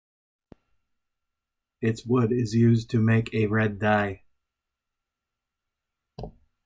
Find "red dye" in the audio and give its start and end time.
3.45-4.23